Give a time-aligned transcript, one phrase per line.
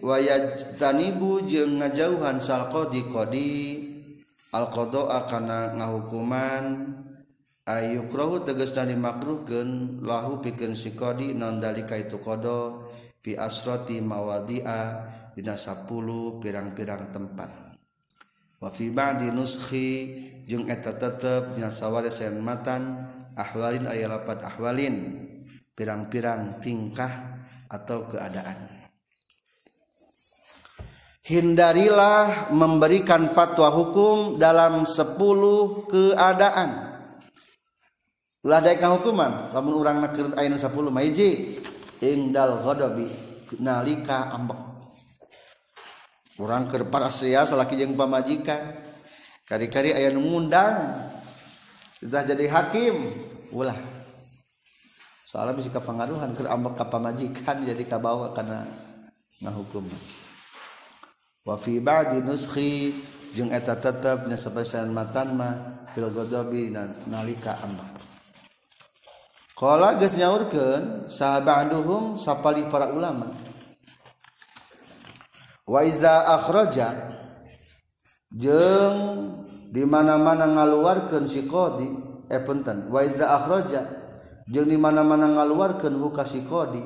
[0.00, 3.52] wayatanibu jeung ngajauhan sal qadi qadi
[4.56, 6.96] al qada kana ngahukuman
[7.68, 12.82] ayukrahu tegas dari makruhkeun lahu pikeun si qadi non dalika itu qada
[13.20, 14.80] fi asrati mawadi'a
[15.36, 15.86] dina 10
[16.42, 17.50] pirang-pirang tempat.
[18.60, 19.88] Wa fi ba'di nuskhi
[20.44, 23.08] jeung eta tetep dina sawaris matan
[23.38, 25.16] ahwalin aya lapat ahwalin
[25.72, 27.38] pirang-pirang tingkah
[27.70, 28.79] atau keadaan.
[31.30, 35.14] hindarilah memberikan fatwa hukum dalam 10
[35.86, 36.70] keadaan.
[38.42, 39.54] Ulah daek hukuman?
[39.54, 41.60] Lamun urang keur aya 10 maiji
[42.02, 43.06] ingdal ghadabi
[43.62, 44.58] nalika ambek.
[46.42, 48.74] Urang keur parasia salaki jeung pamajikan.
[49.46, 51.06] Kari-kari aya nu ngundang
[52.00, 52.96] Sudah jadi hakim.
[53.52, 53.76] Ulah.
[55.28, 58.66] Soalnya bisa kapangaruhan keur ambek ka pamajikan jadi kabawa kana
[59.44, 60.19] ngahukuman
[61.46, 62.92] wa fi ba'di nuskhi
[63.32, 66.74] jeung eta tetep nya sabasan matan mah fil ghadabi
[67.08, 68.00] nalika amr
[69.60, 73.28] qala geus nyaurkeun sahabaduhum sapali para ulama.
[75.68, 76.96] Wa iza akhraja
[78.32, 78.96] jeung
[79.68, 81.86] di mana-mana ngaluarkeun si qadi
[82.32, 82.88] eh punten.
[82.88, 83.84] Wa iza akhraja
[84.48, 86.80] jeung di mana-mana ngaluarkeun huka si qadi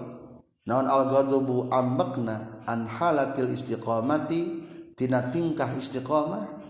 [0.65, 4.65] naon al-ghadabu am makna an halatil istiqamati
[4.97, 6.65] tina tingkah istiqamah?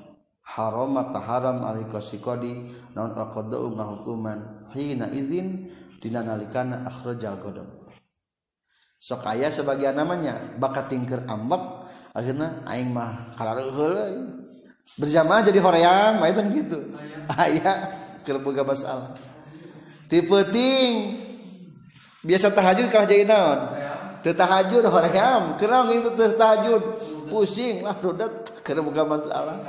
[0.45, 5.73] Harama taharam alika sikodi naon al-qadau ngahukuman hina izin
[6.05, 7.69] dina nalikana akhrajal ghadab.
[9.01, 11.61] Sok aya sebagian namanya bakat tingker ambek
[12.13, 13.97] akhirnya aing mah karareuheul
[15.01, 16.79] berjamaah jadi hoream aya gitu.
[17.33, 17.73] Aya
[18.21, 19.17] keur boga masalah.
[20.09, 21.21] Tipe ting
[22.21, 23.61] biasa tahajud kalah jadi naon?
[24.33, 26.83] Tahajud hoream kerang itu tahajud
[27.29, 29.61] pusing lah rudat keur boga masalah.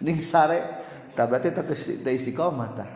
[0.00, 0.80] Ning sare.
[1.14, 2.90] Tah berarti teh istiqomah tah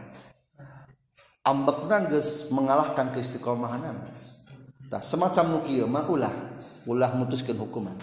[1.47, 3.95] ambekna geus mengalahkan keistiqomahanan
[4.91, 6.35] tah semacam nu kieu mah ulah.
[6.89, 7.95] Ulah hukuman.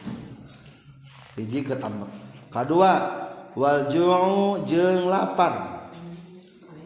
[1.36, 2.08] Hiji keur ambek
[2.54, 2.94] kadua
[3.58, 5.76] wal ju'u lapar.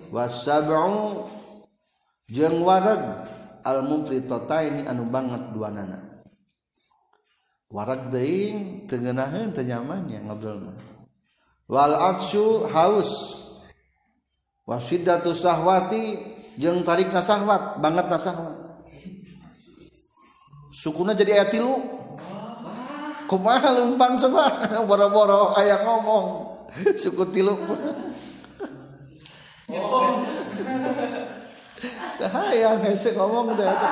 [0.10, 1.30] Wasab'u
[2.34, 3.30] jeung wareg
[3.64, 6.10] almumfritota ini anu banget dua nana
[7.70, 10.78] warak deing tengenahan tenyamannya ngobrol mah.
[11.70, 13.38] Wal aksyu haus.
[14.66, 16.18] Wasidatu sahwati
[16.62, 18.70] jeng tarik nasahwat banget nasahwat
[20.80, 21.74] sukuna jadi ayat tilu.
[23.30, 24.54] Kumaha lempang sebab
[24.90, 26.26] boro-boro ayah ngomong.
[26.98, 27.54] Suku tilu.
[29.70, 30.18] Oh.
[32.20, 33.90] hayang hese ngomong teh eta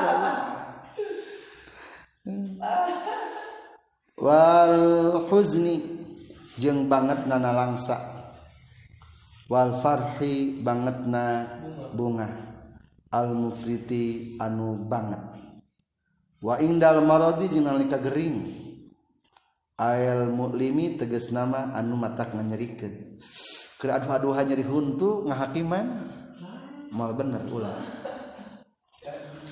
[2.28, 2.48] hmm.
[4.20, 4.76] wal
[5.32, 5.84] huzni
[6.60, 8.18] jeung banget nana langsa
[9.48, 11.48] wal farhi banget na
[11.96, 12.28] bunga.
[13.08, 15.24] Al mufriti anu banget.
[16.44, 18.68] Wa indal marodi jeung nalika gering.
[19.78, 23.22] Ayal muklimi tegas nama anu matak nganyerikeun.
[23.78, 25.88] Keur aduh-aduhan nyeri huntu ngahakiman.
[26.94, 27.76] mal bener ulah.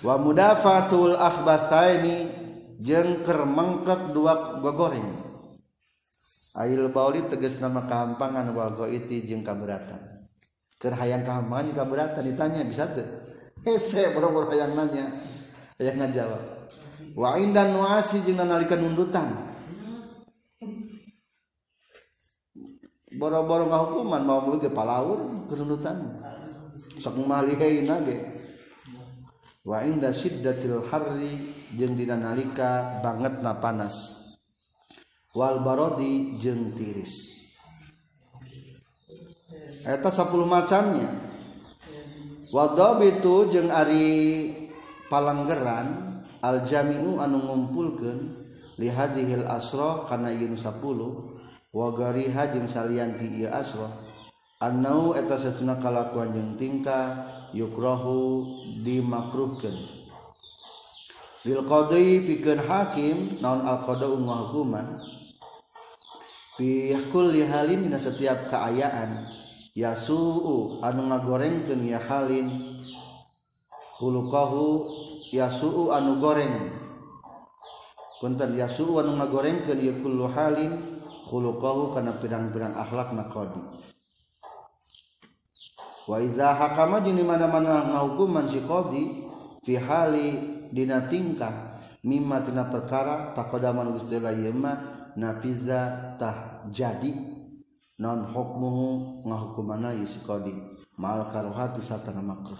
[0.05, 2.29] Wa mudafatul akhbathaini
[2.79, 5.25] jeung keur mengkek dua gogoring.
[6.55, 9.99] Ail bauli tegas nama kahampangan wal goiti jeung kaberatan
[10.79, 13.03] keur hayang kahampangan jeung kaberatan ditanya bisa teu?
[13.65, 15.09] Eh, Hese boro-boro hayang nanya.
[15.81, 16.69] Hayang ngajawab.
[17.17, 19.55] Wa indan nuasi jeung nalika nundutan
[23.15, 26.19] boro-boro ngahukuman mau mulih ge palaur keur nundutan
[26.99, 28.17] sok malihaina ge.
[29.65, 31.41] Wa inda syiddatil harri
[31.73, 34.25] jeung dina nalika bangetna panas.
[35.33, 37.33] Wal barodi jeung tiris.
[39.81, 41.09] Eta 10 macamnya.
[42.53, 44.53] Wadabitu jeung ari
[45.09, 48.19] palanggeran al jami'u anu ngumpulkeun
[48.77, 50.77] li hadhil asra kana yeun 10
[51.73, 54.04] wa gariha jeung salianti ieu asra.
[54.63, 58.47] Anau eta secuna kalakuan jeung tingkah yukrohu
[58.87, 59.75] dimakruhkan.
[61.43, 64.95] Lil qadai pikeun hakim naon al qada hukuman.
[66.55, 69.27] Fi kulli halin dina setiap kaayaan
[69.75, 72.47] yasuu anu ngagorengkeun ya halin
[73.99, 74.87] khuluqahu
[75.35, 76.71] yasuu anu goreng
[78.23, 80.95] punten yasuu anu ngagorengkeun ya kullu halin
[81.27, 83.74] khuluqahu kana pirang-pirang akhlakna qadi
[86.05, 89.25] wa iza hakama jeung di mana-mana ngahukuman si qadi
[89.65, 90.37] fi hali
[90.69, 91.73] dina tingkah
[92.05, 94.73] mimma tina perkara takodaman geus deula yema
[95.17, 97.33] nafiza tah jadi.
[97.95, 100.51] Non hukmuhu ngahukumana ieu si qadi.
[100.99, 102.59] Mal karuhati satana makruh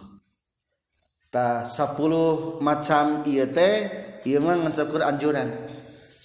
[1.27, 3.75] ta 10 macam ieu teh
[4.23, 5.51] ieu mah ngesekur anjuran.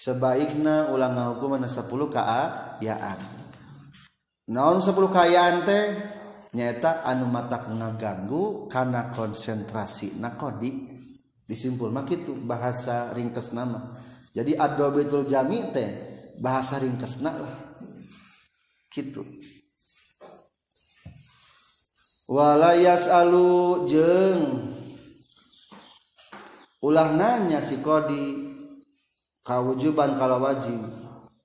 [0.00, 3.18] Sebaikna ulang ngahukumana 10 kaayaan
[4.48, 5.84] naon 10 kaayaan teh
[6.50, 10.18] nyata anu mata ngaganggu karena konsentrasi.
[10.18, 11.00] Nakodi
[11.50, 13.90] disimpul mak itu bahasa ringkes nama
[14.30, 15.90] jadi adobetul jami teh
[16.38, 17.34] bahasa ringkes lah.
[18.94, 19.26] Gitu
[22.30, 24.70] walayas alu jeng
[26.78, 28.54] ulah nanya si kodi
[29.42, 30.99] kawujuban kalau wajib.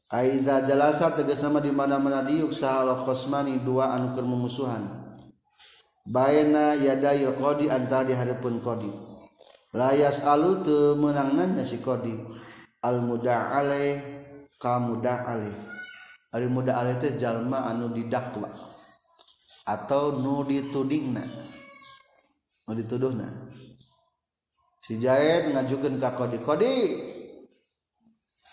[0.06, 4.86] Aiza jalasa tegas nama di mana-mana diuk sahal khosmani dua anu keur memusuhan.
[6.06, 8.90] Bayana yadayil kodi antara di hadapan qadi.
[9.74, 12.14] Layas alu teu meunang nanya si kodi.
[12.86, 14.02] Al muda ale
[14.62, 15.50] kamuda ale.
[16.30, 18.66] Al muda ale teh jalma anu didakwa
[19.66, 21.26] atau nu ditudingna.
[22.70, 23.26] Nu dituduhna.
[24.86, 26.38] Si Jaed ngajukeun ka Kodi.
[26.46, 26.74] Kodi.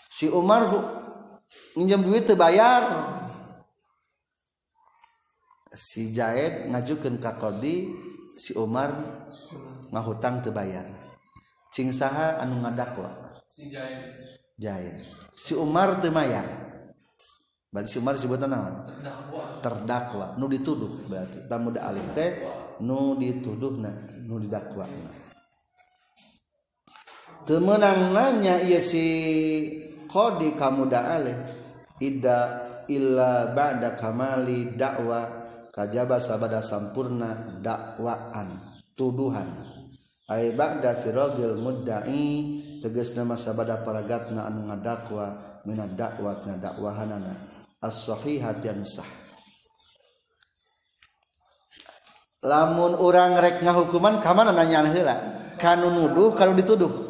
[0.09, 0.65] Si Umar
[1.75, 2.81] minjem duit terbayar
[5.73, 7.89] si Jaed ngajukan ka Kodi
[8.37, 8.93] si Umar
[9.89, 10.85] ngahutang terbayar
[11.73, 13.41] cing saha anu ngadakwa?
[13.49, 14.13] Si Jaed.
[14.57, 14.95] Jaed.
[15.33, 16.45] Si Umar terbayar
[17.73, 18.85] berarti si Umar sebutan naon?
[18.85, 19.43] Terdakwa.
[19.65, 20.25] Terdakwa.
[20.37, 21.49] Nu dituduh berarti.
[21.49, 22.37] Tamu da alih teh
[22.85, 23.89] nu dituduh na
[24.25, 25.11] nu didakwa na
[27.43, 29.05] temenang nanya iya si
[30.13, 31.37] qadi kamuda alih
[31.97, 38.61] ida illa ba'da kamali dakwa kajaba sabada sampurna dakwaan
[38.93, 39.73] tuduhan.
[40.29, 42.29] Ay ba'da firagil mudda'i
[42.79, 47.33] tegas nama sabada paragatna anu ngadakwa minad dakwa tina dakwahanana.
[47.83, 49.09] As-sahihat yang sah.
[52.43, 55.15] Lamun orang rek ngahukuman kamana nanya heula
[55.59, 57.02] kanu nuduh kanu dituduh.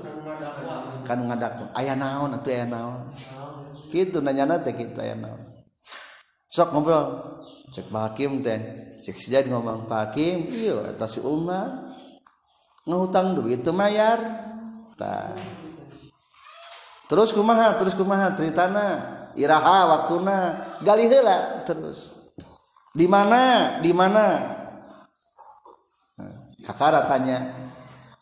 [1.03, 3.07] kan ngadaku ayah naon atau ayah naon?
[3.93, 5.41] Gitu nanya nate gitu ayah naon.
[6.49, 7.21] Sok ngobrol
[7.69, 8.59] cek Pak Hakim teh
[9.01, 11.95] cek sejadi ngomong Pak Hakim iyo atas si Umar
[12.87, 14.19] ngutang duit itu mayar.
[14.99, 15.33] Ta.
[17.09, 19.11] Terus kumaha terus kumaha ceritana?
[19.33, 22.13] Iraha waktuna gali heula terus.
[22.93, 24.25] Di mana di mana?
[26.63, 27.62] Kakara tanya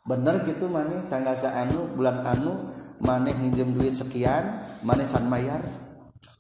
[0.01, 5.62] bener gitu maneh tanggal anu bulan anu maneh nginjem duit sekian maneh can mayar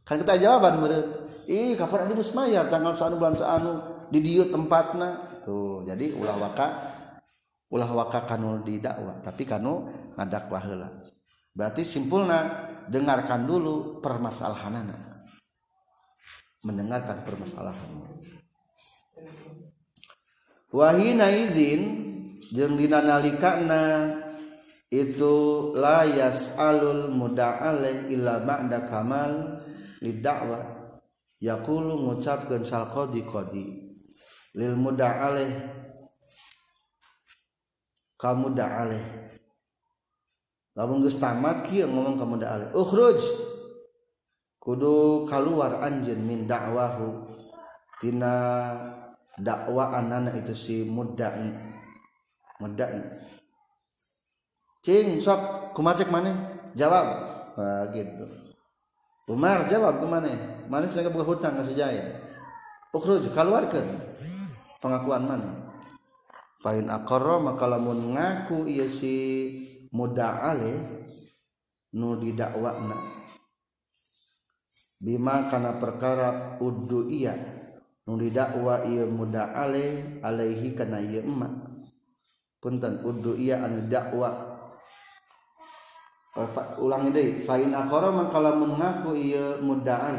[0.01, 1.07] kan kita jawaban meureun
[1.45, 5.39] ih kapan anu geus mayar tanggal saanu bulan saanu di dieu tempatna.
[5.41, 6.67] Tuh jadi ulah waka
[7.71, 9.23] ulah waka kanu didakwa.
[9.23, 10.89] Tapi kanu ngadakwa heula.
[11.55, 15.09] Berarti simpulna dengarkan dulu permasalahanana.
[16.61, 17.89] Mendengarkan permasalahan
[20.71, 22.10] wahina izin
[22.51, 24.11] jeung dina nalikana
[24.91, 29.63] itu layas alul muda'ale illa ba'da kamal
[30.03, 30.59] lidakwa.
[31.41, 33.65] Yaqulu ngucapkeun sal qadi qadi
[34.53, 35.49] lil muda'ale
[38.21, 39.01] kamu da'ale
[40.77, 43.17] lamun geus tamat kieu ngomong kamu da'ale ukhruj!
[44.61, 47.25] Kudu kaluar anjeun min da'wahu.
[47.97, 48.69] Tina
[49.41, 51.49] dakwaan anak itu si mudai
[52.61, 53.01] mudai
[54.85, 56.29] cing sok kumacek mana
[56.77, 57.07] jawab.
[57.57, 58.25] Nah, gitu.
[59.31, 62.03] Umar jawab ke mana saya buka hutang ke sejaya
[62.93, 63.85] ukhruj keluarkan.
[64.81, 65.71] Pengakuan mana
[66.61, 69.15] fain akoro maka lamun ngaku iya si
[69.89, 70.77] muda'ale
[71.97, 72.97] nu didakwakna
[75.01, 77.33] bima kana perkara uddu iya
[78.05, 81.70] nu didakwa ieu muda ale alaihi kana ieu emak
[82.61, 84.29] punten uddu iya anu dakwa.
[86.31, 86.47] Eh,
[86.79, 90.15] ulangi deui fa in aqara mangkala mun ngaku ieu mudda'a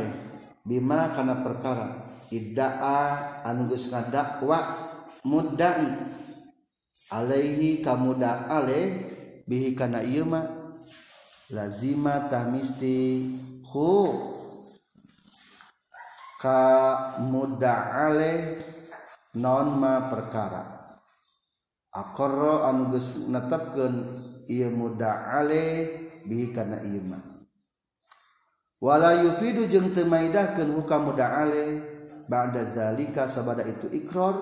[0.67, 2.13] bima kana perkara.
[2.29, 3.01] Idda'a
[3.47, 4.59] anu geus ngadakwa
[5.25, 5.89] mudda'i.
[7.13, 9.05] Alaihi kamuda ale
[9.45, 10.49] bihi kana ieu mah
[11.53, 13.29] lazima tamisti
[13.69, 14.09] hu.
[16.41, 16.59] Ka
[17.23, 18.59] muda ale
[19.37, 20.72] non ma perkara.
[21.93, 23.95] akoro anu geus netepkeun
[24.49, 25.65] ieu muda'ale
[26.25, 27.21] bihi kana ieu mah.
[28.83, 31.93] Wala yufidu jeung teu maidahkeun hukam muda'ale
[32.27, 34.35] ba'da zalika sabada itu ikrar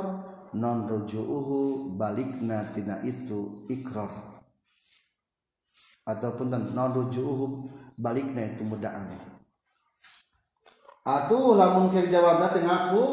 [0.56, 4.10] non rujuuhu balikna tina itu ikrar
[6.06, 9.18] ataupun non rujuuhu balikna itu muda'ale
[11.06, 13.04] atuh lamun keur jawabna teh ngaku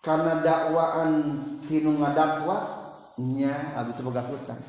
[0.00, 1.12] karena dakwaan
[1.66, 2.75] tinu ngadakwa
[3.20, 4.60] nya abi teu boga hutang.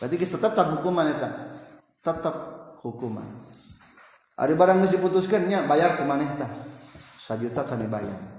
[0.00, 1.30] Berarti geus tetep tak hukuman eta
[2.02, 2.34] tetep
[2.82, 3.26] hukuman.
[4.34, 6.50] Ada barang geus diputuskeun nya bayar ku maneh tah
[7.24, 8.34] sajuta can bayar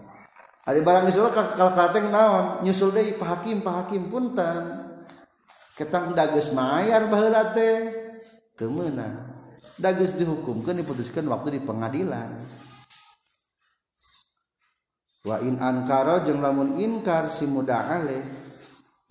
[0.66, 4.90] ada barang geus kal krateng naon nyusul deui pak hakim pak hakim punten
[5.78, 7.94] ketang dageus mayar baheula teh
[8.58, 9.30] teu meunang
[9.78, 12.46] dageus dihukumkeun diputuskeun waktu di pengadilan.
[15.26, 18.45] Wa in ankara jeung lamun inkar si muda'aleh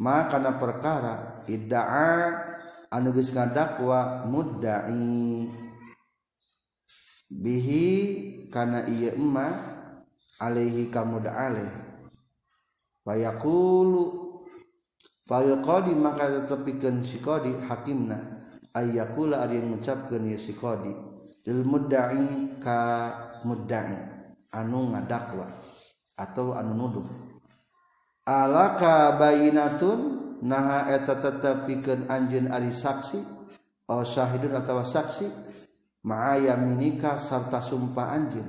[0.01, 2.11] maka na perkara idda'a
[2.91, 5.47] anu geus ngadakwa mudda'i.
[7.35, 7.87] Bihi
[8.55, 9.51] kana ieu emma
[10.39, 11.67] alaihi ka muda'aleh
[13.05, 14.03] wa yaqulu
[15.27, 18.17] fal qadi maka tetepikeun si qadi hakimna
[18.71, 20.95] ayyakula ari ngucapkeun ieu si qadi
[21.49, 22.79] lil mudda'i ka
[23.43, 23.99] mudda'i
[24.55, 25.51] anu ngadakwa
[26.15, 27.24] atau anu nuduh
[28.25, 33.21] alaka bayinatun naha eta tetepikeun anjeun ari saksi
[33.89, 35.29] oh syahidun atau saksi
[36.05, 38.49] ma'aya minika sarta sumpah anjeun.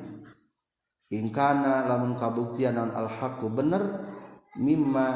[1.05, 3.83] Ingkana lamun kabuktian non al haqu bener
[4.57, 5.07] mimma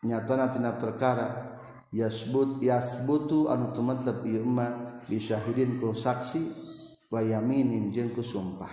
[0.00, 1.54] nyatana tina perkara
[1.92, 6.40] yasbut yasbutu anu tumetep ieu mah bisyahidin ku saksi
[7.12, 8.72] wa yaminin jeung ku sumpah.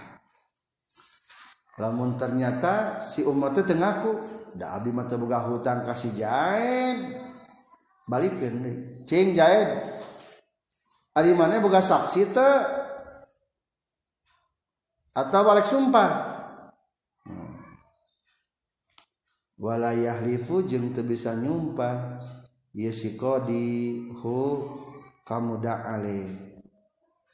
[1.77, 6.99] Namun ternyata si umat itu tengaku Da abdi mah boga hutang ka si Jaed.
[8.07, 8.75] Balikeun deui.
[9.07, 9.69] Cing Jaed.
[11.15, 12.55] Ari mana boga saksi teu?
[15.11, 16.09] Atau balik sumpah?
[17.27, 17.55] Hmm.
[19.59, 22.19] Wala yahlifu jeung teu bisa nyumpah.
[22.71, 24.63] Yesikodi hu
[25.27, 26.50] kamuda alaih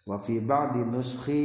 [0.07, 1.43] wa fi ba'di nuskhi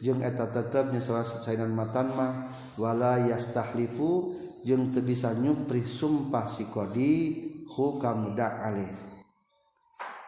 [0.00, 2.48] jeung eta tetepnya salah sainan matanma
[2.80, 4.32] wala yastahlifu
[4.64, 7.14] jeung teu bisa nyupri sumpah si kodi
[7.68, 8.90] hu kamuda alih.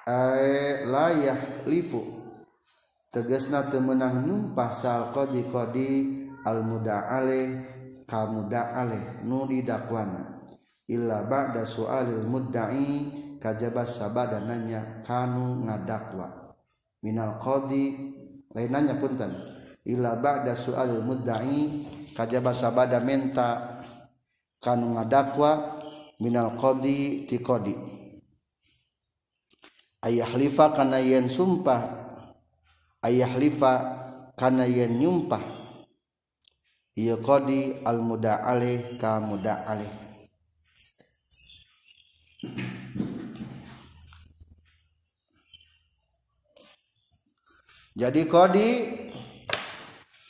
[0.04, 2.20] Ay la yahlifu.
[3.10, 5.90] Tegasna teu meunang nyumpah sal qadi qadi
[6.46, 7.64] al muda alih
[8.06, 10.38] kamuda alih nu didakwana.
[10.90, 12.90] Illa ba'da su'alil mudda'i
[13.38, 16.39] kajaba sabada nanya kanu ngadakwa
[17.04, 17.96] minal qadi
[18.52, 19.32] lainannya punten.
[19.88, 23.80] Ila ba'da su'al mudda'i kajaba sabada menta
[24.60, 25.80] kanu ngadakwa
[26.20, 27.74] minal qadi ti qadi.
[30.04, 31.80] Ayahlifa kana yen sumpah.
[33.00, 33.72] Ayahlifa
[34.36, 35.40] kana yen nyumpah.
[37.00, 40.10] Ieu qadi al muda'alih ka muda'alih
[47.98, 48.86] jadi kodi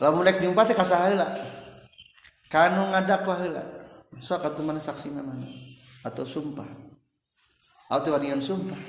[0.00, 1.28] lamun rek nyumpah teh kasaheula
[2.48, 3.64] kanu ngadakwah heula.
[4.18, 5.38] Sok atuh mana saksi mana
[6.02, 6.66] atau sumpah.
[7.92, 8.80] Atau wadian sumpah.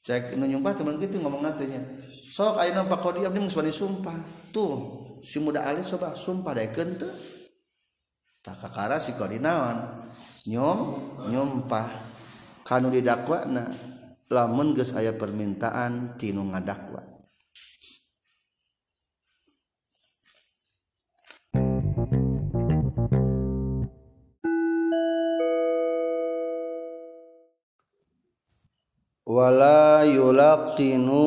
[0.00, 1.82] Cek nu nyumpah teman kitu ngomong nantinya
[2.32, 4.16] sok ayeuna Pak Kodi abdi geus wani sumpah.
[4.54, 4.74] Tuh
[5.20, 7.10] si muda alis coba sumpah daekeun teu
[8.40, 10.00] tak kakara si kodi naon.
[10.48, 10.78] Nyom
[11.28, 11.88] nyumpah.
[12.64, 13.68] Kanu didakwana
[14.30, 17.19] lamun geus aya permintaan tinu ngadakwa
[29.40, 31.24] wala yulaqinu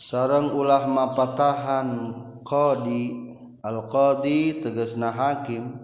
[0.00, 5.76] sarang ulah mapatahan qadi al qadi tegasna hakim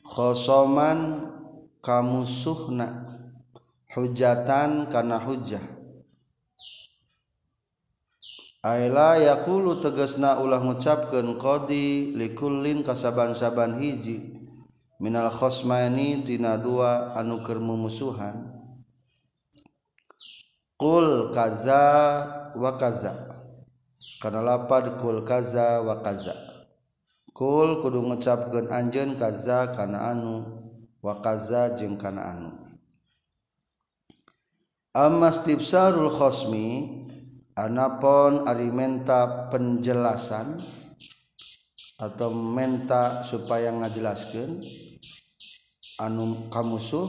[0.00, 1.28] khosoman
[1.84, 3.04] kamusuhna
[3.92, 5.60] hujatan kana hujah.
[8.64, 14.40] Aila yakulu tegasna ulah ngucapkeun qadi likullin kasaban-saban hiji
[15.04, 18.55] minal khosmani tina dua anu keur mumusuhan.
[20.76, 21.80] Kul kaza
[22.52, 23.16] wa kaza.
[24.20, 26.36] Kana lapad kul kaza wa kaza.
[27.32, 30.44] Kul kudu ngucapkeun anjeun kaza kana anu
[31.00, 32.50] wa kaza jeung kana anu.
[34.92, 36.68] Amma istibsarul khosmi
[37.56, 40.60] anapon ari menta penjelasan
[41.96, 44.60] atau menta supaya ngajelaskeun
[46.04, 47.08] anu kamusuh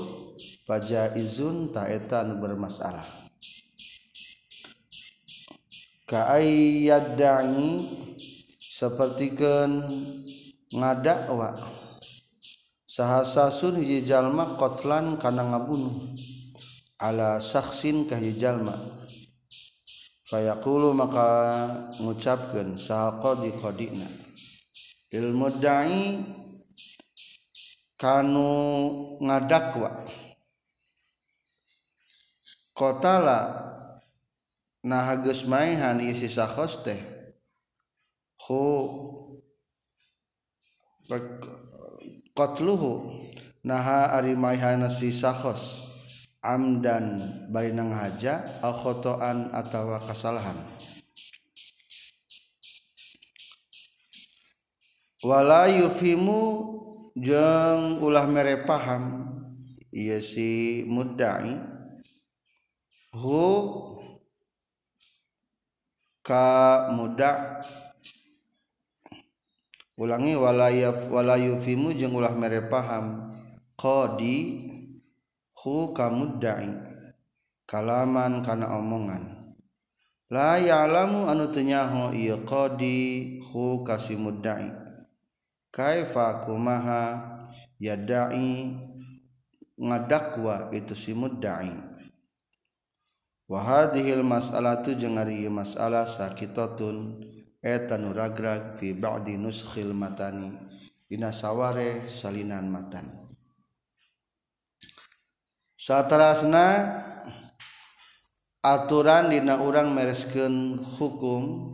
[0.64, 3.27] fajaizun taeta anu bermasalah.
[6.08, 7.84] kaayadai
[8.72, 9.72] sapertikeun
[10.72, 11.60] ngadakwa.
[12.88, 16.16] Sahasasun hiji jalma qatlan kana ngabunuh.
[16.98, 18.42] Ala saksin ka hiji
[20.28, 21.28] fayaqulu maka
[22.04, 24.08] ngucapkeun sahal qadi qadina
[25.16, 26.20] ilmu dai
[27.96, 28.52] kanu
[29.24, 30.04] ngadakwa.
[32.76, 33.40] Qatala
[34.88, 36.98] nah geus maehan ieu si sakhos teh.
[38.48, 38.64] Hu
[42.32, 43.20] qatluhu.
[43.68, 45.84] Naha ari maehana si sakhos
[46.40, 50.56] amdan bari nang haja al khotoan atawa kasalahan.
[55.20, 56.40] Wala yufimu
[57.20, 59.36] jeung ulah mere paham
[59.92, 61.60] ieu si mudda'i.
[63.12, 63.44] Hu
[66.28, 67.64] ka mudda
[69.96, 73.32] ulangi wala yaf wala yufimu jeung ulah mere paham.
[73.80, 74.68] Qadi
[75.64, 76.68] hu ka mudda'i
[77.64, 79.56] kalaman kana omongan.
[80.28, 84.68] La ya'lamu anu teu nyaho ieu qadi hu ka si mudda'i
[85.72, 87.38] kaifa kumaha
[87.80, 88.76] yadai
[89.78, 91.72] ngadakwa itu si mudda'i
[93.48, 97.24] wahadihil mas'alatu jeung ari masalah sakitatun
[97.64, 100.54] eta nu ragrag fi ba'di nuskhil matani.
[101.08, 103.08] Dina saware salinan matan.
[105.80, 106.68] Satarasna
[108.60, 111.72] aturan dina urang mereskeun hukum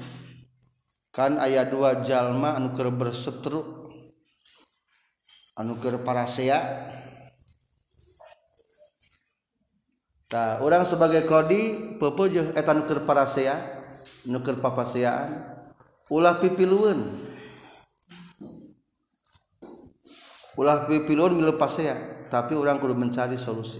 [1.10, 3.90] kan aya dua jalma anu keur berseteru
[5.58, 6.62] anu keur parasea.
[10.34, 13.54] Tah urang sebagai kodi pepujuh eta nu keur parasea
[14.26, 15.46] nu keur papaseaan
[16.10, 17.06] ulah pipilueun
[20.58, 23.78] ulah pipilueun milu pasea tapi orang kudu mencari solusi.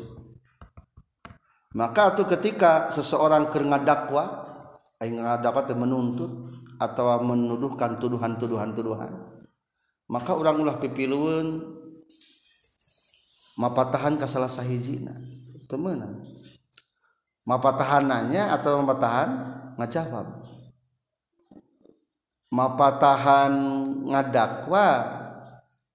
[1.74, 4.46] Maka itu ketika seseorang keur ngadakwa
[5.02, 9.12] teh menuntut atau menuduhkan tuduhan-tuduhan tuduhan
[10.08, 11.64] maka orang ulah pipilueun
[13.60, 14.52] mapatahan ka salah
[17.44, 19.30] meunang mapatahananya atau mapatahan
[19.76, 20.28] ngajawab?
[22.54, 23.54] Mapatahan
[24.08, 24.88] ngadakwa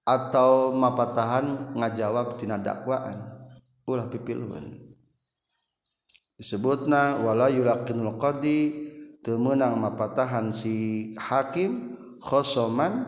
[0.05, 3.17] atau mapatahan ngajawab tina dakwaan?
[3.89, 4.89] Ulah pipiluan
[6.39, 8.87] disebutna wala yulaqinul qadi
[9.19, 13.03] teu meunang mapatahan si hakim khosoman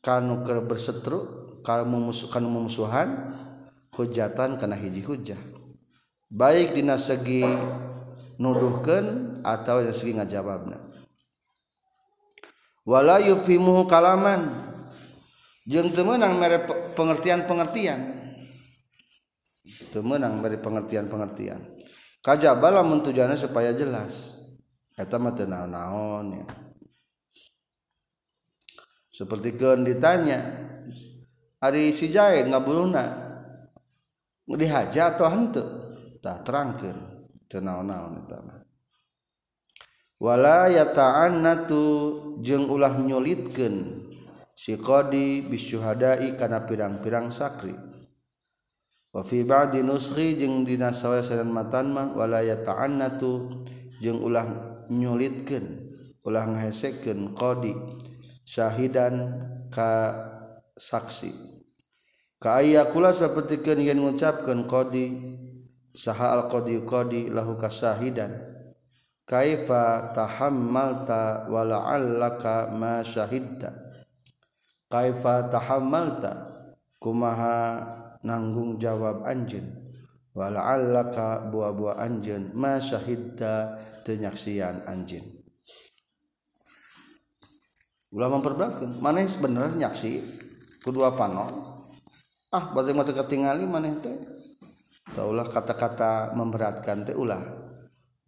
[0.00, 3.36] kanu keur berseteru kanu memusuh kanu memusuhan
[3.92, 5.36] hujatan kana hiji hujah
[6.30, 7.42] baik dina segi
[8.38, 10.78] nuduhkan atau dari segi ngajawabna.
[12.86, 14.70] Wala yufimu kalaman.
[15.68, 16.64] Jeung temenang mere
[16.96, 18.00] pengertian-pengertian.
[19.92, 21.60] Temenang mere pengertian-pengertian.
[22.24, 24.38] Kajaba lamun tujuannya supaya jelas.
[24.96, 26.46] Eta mah teu naon-naon ya.
[29.12, 30.40] Seperti kan ditanya
[31.60, 33.28] hari si jahit ngabuluna?
[34.50, 35.79] Dihaja atau hantu
[36.22, 36.96] tah terangkeun
[37.48, 38.60] teu naon-naon eta mah
[40.20, 41.82] wala yata'annatu
[42.44, 44.08] jeung ulah nyulitkeun
[44.52, 47.72] si qadi bisyuhada'i kana pirang-pirang sakri.
[49.10, 53.64] Wa fi ba'di nuskhi jeung dina sawe sadan matan mah wala yata'annatu
[54.04, 54.44] jeung ulah
[54.92, 55.88] nyulitkeun
[56.22, 57.72] ulah ngahesekeun qadi
[58.44, 59.40] syahidan
[59.72, 60.12] ka
[60.76, 61.32] saksi.
[62.36, 65.04] Ka ayakula sapertikeun yen ngucapkeun qadi
[65.94, 68.30] saha al qadi qadi lahu kasahidan.
[69.26, 73.70] Kaifa tahammalta wa la'allaka ma syahidta.
[74.90, 76.50] Kaifa tahammalta?
[76.98, 77.78] Kumaha
[78.26, 79.70] nanggung jawab anjeun?
[80.34, 82.50] Wa la'allaka buah-buah anjeun?
[82.58, 83.78] Ma syahidta?
[84.02, 85.22] Teu nyaksian anjeun.
[88.10, 90.18] Ulah memperbakeun maneh sebenarnya nyaksi?
[90.82, 91.70] Kedua panon
[92.50, 94.16] ah bade mah teu ketingali maneh teh
[95.14, 97.42] taulah kata-kata memberatkan teh ulah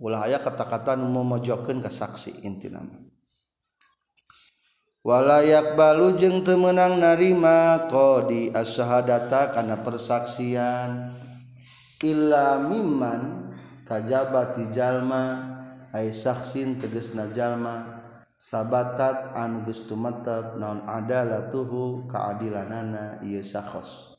[0.02, 2.82] ulah aya kata-kata nu memojokkeun ka saksi intina.
[2.82, 3.12] nama
[5.02, 11.10] walayak balu jeung teu meunang narima qadi asyhadata kana persaksian
[12.06, 13.50] illa mimman
[13.82, 15.54] kajabati jalma
[15.90, 18.02] ai saksin tegasna jalma
[18.38, 24.11] sabatat anu geus tumetep naon adalatuhu kaadilanana ieu sakhos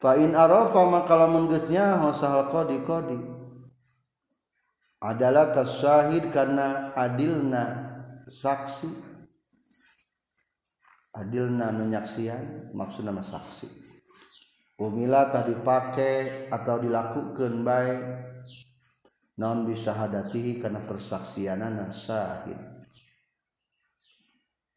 [0.00, 3.20] Fa'in arafa makalamun nyaho sahal kodi kodi
[5.00, 7.64] adalah tasyahid karena adilna
[8.24, 9.12] saksi.
[11.20, 13.68] Adilna nunyaksian maksud nama saksi.
[14.80, 17.96] Umila tadi dipakai atau dilakukan bae.
[19.36, 22.56] Non bisa hadatihi karena persaksianana sahid.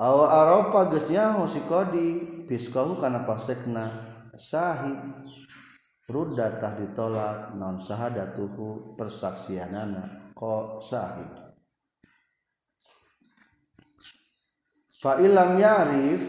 [0.03, 4.02] Aw arafa gesnya hosikodi piskahu karena pasekna
[4.37, 4.97] sahid
[6.09, 11.29] rudda tah ditolak non sahadatuhu persaksian anak ko sahid
[14.97, 16.25] fa ilam yarif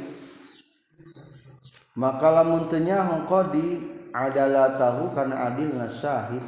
[1.96, 3.80] maka lamun teu nyaho qadi
[4.12, 6.42] adalah tahu kana adilna syahid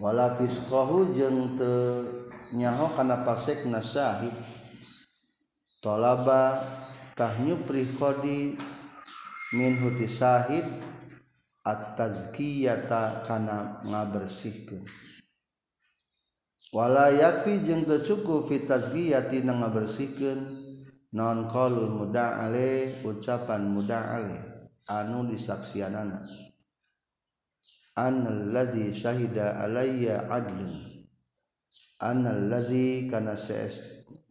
[0.00, 2.04] wala fisqahu jeung teu
[2.50, 4.32] nyaho kana pasekna syahid
[5.78, 6.58] talaba
[7.14, 8.58] tahnya prikodi
[9.56, 10.66] min huti syahid
[11.66, 14.84] at-tazkiyata kana ngabersihkeun
[16.70, 20.60] wala yakfi jeung teu cukup fi tazkiyati na ngabersihkeun.
[21.10, 24.38] Non qaulul muda'ale ucapan muda'ale
[24.86, 26.22] anu disaksianana.
[27.98, 30.70] Anallazi syahida alayya adlun.
[31.98, 34.22] Anallazi kana saestuna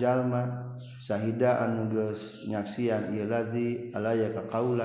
[0.00, 0.69] jalma.
[1.00, 4.84] sahida anu geus nyaksian ieu lazi alaya ka kaula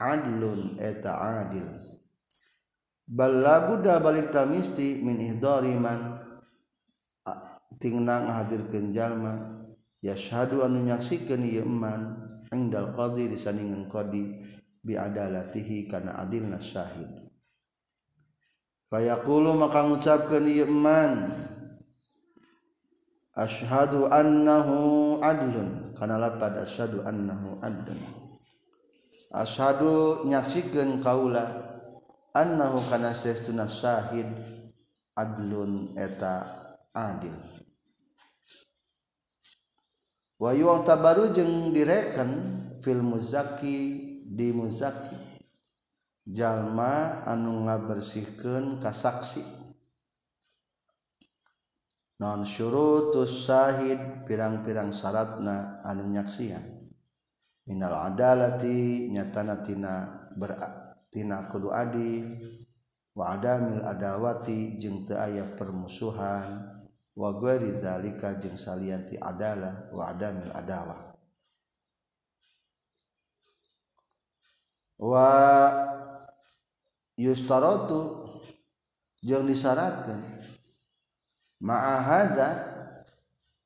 [0.00, 1.12] adlun eta
[1.44, 1.68] adil.
[3.04, 6.16] Balla buddha balik tamisti min ihdari man
[7.76, 9.60] tingna ngahadirkeun jalma
[10.00, 12.16] yashhadu anu nyaksikeun ieu man
[12.48, 14.40] indal qadi disandingan qadi
[14.80, 17.28] bi adalatihi kana adilna syahid.
[18.88, 21.28] Fayaqulu maka ngucapkeun ieu man
[23.36, 25.96] ashadu annahu adlun.
[25.96, 28.00] Kana lapad ashadu annahu adlun.
[29.32, 31.48] Ashadu nyaksikeun kaula
[32.36, 34.28] annahu kana sesuna syahid
[35.16, 36.44] adlun eta
[36.92, 37.36] adil.
[40.36, 42.30] Wa yu'tabaru jeung direken
[42.82, 43.78] fil muzaki
[44.26, 45.14] di muzaki
[46.26, 49.61] jalma anu ngabersihkeun kasaksi
[52.22, 56.62] non syurutus syahid pirang-pirang syaratna anu nyaksian.
[57.66, 59.94] Minal adalati nyatana tina
[60.38, 62.38] bertina kudu adil
[63.18, 66.78] wa adamil adawati jeung teu aya permusuhan.
[67.12, 71.12] Wa ghairi zalika jeung salianti adalah wa adamil adawah
[74.96, 75.28] wa
[77.20, 78.24] yustaratu
[79.20, 80.24] jeung disyaratkeun
[81.62, 82.48] ma'ahaza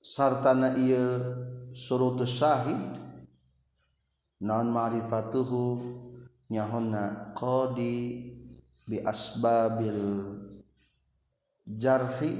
[0.04, 1.16] sartana ieu
[1.72, 2.78] surutus syahid.
[4.44, 5.96] Non ma'rifatuhu?
[6.46, 8.22] Nyahona qadi
[8.86, 9.98] bi asbabil
[11.66, 12.32] jarhi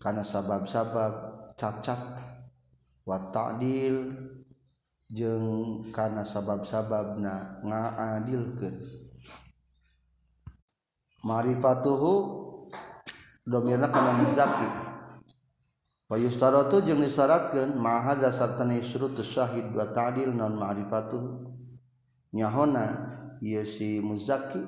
[0.00, 1.12] karena sabab-sabab
[1.52, 2.16] cacat
[3.04, 4.08] wa ta'dil
[5.12, 8.72] jeung karena sabab-sababna ngaadilkeun.
[11.28, 12.12] Ma'rifatuhu
[13.44, 14.91] domirna kana muzaki
[16.12, 21.40] Wayustaratu jeung disyaratkeun ma hadza sartani syurutus syahid wa ta'dil non ma'rifatun
[22.36, 22.84] nyahona
[23.40, 24.60] ieu si muzaki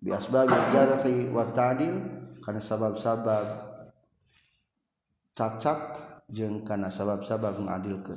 [0.00, 2.00] bi asbab jarhi wa ta'dil
[2.40, 3.44] kana sabab-sabab
[5.36, 6.00] cacat
[6.32, 8.16] jeung kana sabab-sabab ngadilkeun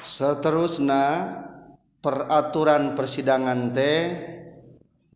[0.00, 1.04] Seterusna
[2.00, 4.00] peraturan persidangan teh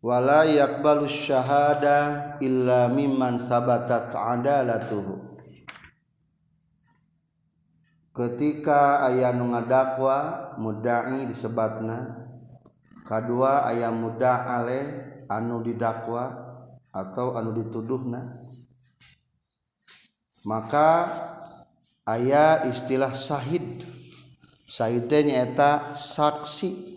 [0.01, 5.27] wala yakbalu syahada illa mimman sabatat adalatuhu.
[8.17, 12.25] Ketika aya nu ngadakwa mudai disebatna.
[13.05, 14.79] Kedua aya muda ale
[15.29, 16.33] anu didakwa
[16.89, 18.41] atau anu dituduhna.
[20.49, 21.07] Maka
[22.09, 23.85] aya istilah syahid
[24.65, 26.96] syahidnya eta saksi.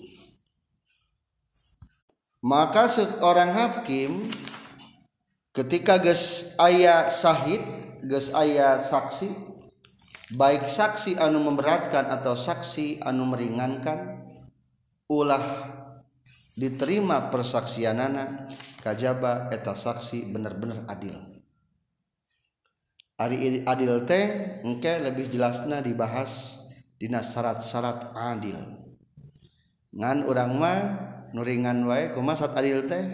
[2.40, 4.32] maka seorang hakim
[5.52, 7.60] ketika ges aya sahid
[8.04, 9.28] ges aya saksi
[10.34, 14.24] baik saksi anu memberatkan atau saksi anu meringankan
[15.10, 15.42] ulah
[16.54, 18.48] diterima persaksianana
[18.84, 21.16] kajaba eta saksi benar-benar adil.
[23.20, 26.62] Ari adil teh engke lebih jelasna dibahas
[26.96, 28.56] dina syarat-syarat adil.
[29.92, 30.80] Ngan urang mah
[31.36, 33.04] nuringan wae kumaha kumasat adil teh?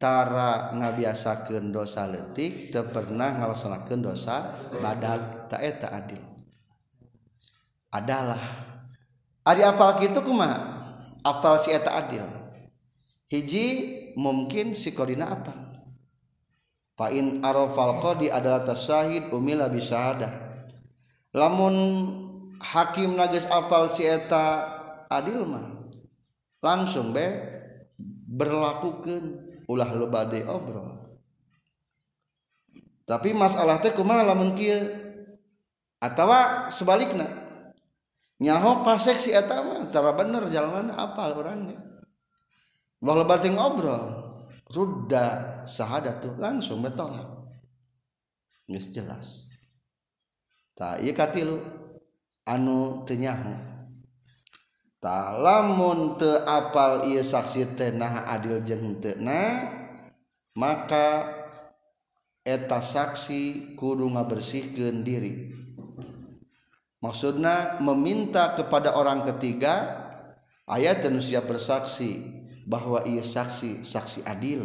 [0.00, 4.50] Tara ngabiasakeun dosa leutik teu pernah ngalaksanakeun dosa
[4.82, 5.46] badag.
[5.46, 6.18] Ta eh, eta adil.
[7.94, 8.40] Adalah.
[9.46, 10.82] Ari apal kitu kumaha?
[11.22, 12.26] Apal si eta adil?
[13.30, 13.66] Hiji
[14.18, 15.54] mungkin si kodina apa
[16.98, 20.30] fa in arafal qadi adalah tasahid umila bisahadah.
[21.32, 21.74] Lamun
[22.60, 24.66] hakim nages apal si eta
[25.08, 25.81] adil mah
[26.62, 27.26] langsung be
[28.32, 31.20] berlakukan ulah lebade obrol.
[33.04, 34.78] Tapi masalah teh kumaha lamun kieu?
[36.02, 37.28] Atawa sebaliknya
[38.42, 41.78] nyaho pasek si eta mah tara bener jalan apal orangnya
[42.98, 44.34] ulah lebade ngobrol
[44.66, 47.42] rudda sahadat tuh langsung betolak
[48.66, 49.52] geus jelas.
[50.72, 51.60] Tak ieu katilu.
[52.42, 53.54] Anu teu nyaho.
[55.02, 59.66] ta lamun te apal ieu saksi teh nah adil jeung teu na
[60.54, 61.26] maka
[62.46, 65.54] eta saksi kudu ngabersihkeun diri.
[67.02, 70.06] Maksudna meminta kepada orang ketiga
[70.70, 72.22] ayat dan siap bersaksi
[72.62, 74.62] bahwa ia saksi saksi adil.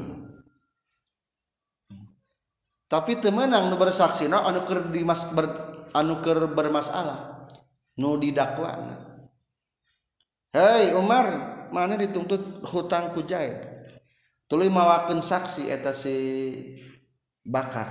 [2.88, 5.50] Tapi temenang nu bersaksi no anu ker dimas ber,
[5.91, 7.50] anu ker bermasalah
[7.97, 8.97] nu didakwana
[10.58, 11.28] Hei Umar
[11.70, 13.62] mana dituntut hutang ku kujahit
[14.50, 16.17] tuluy mawakeun saksi eta si
[17.46, 17.86] bakar.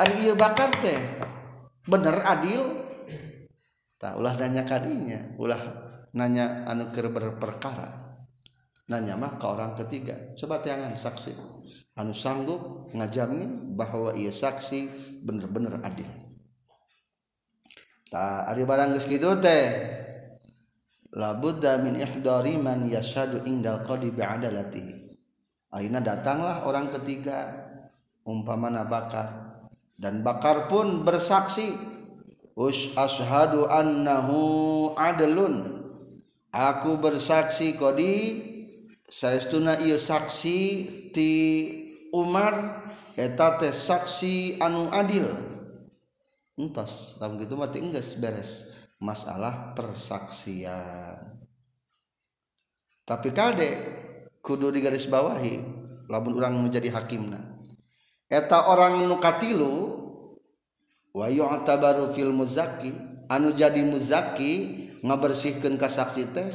[0.00, 0.96] Ari ieu bakar teh
[1.84, 2.64] bener adil?
[4.00, 5.60] Tak ulah nanya kadinya ulah
[6.16, 8.08] nanya anu keur berperkara.
[8.88, 10.16] Nanya mah ke orang ketiga.
[10.40, 11.36] Coba tiangan saksi.
[12.00, 14.88] Anu sanggup ngajamin bahwa ia saksi
[15.20, 16.08] bener-bener adil.
[18.08, 19.99] Tak ada barang geus kitu teh.
[21.14, 25.18] labudda min ihdari man yashadu indal qadi bi'adalati
[25.70, 27.70] akhirnya datanglah orang ketiga
[28.24, 29.58] umpamana bakar.
[30.00, 31.76] Dan bakar pun bersaksi
[32.56, 34.40] us ashadu annahu
[34.96, 35.84] adlun.
[36.50, 38.42] Aku bersaksi kodi
[39.06, 40.58] saestuna ieu saksi
[41.14, 41.32] ti
[42.10, 42.82] Umar
[43.14, 45.28] eta teh saksi anu adil.
[46.58, 47.70] Entos lamun kitu mah
[48.18, 48.69] beres.
[49.00, 51.40] masalah persaksian.
[53.08, 53.70] Tapi kade
[54.44, 55.58] kudu di garis bawahi
[56.06, 57.40] lamun orang menjadi hakimna.
[58.30, 59.98] Eta orang nukatilu
[61.10, 62.94] wa yu'tabaru fil muzaki
[63.26, 66.50] anu jadi muzaki ngabersihkan kasaksi teh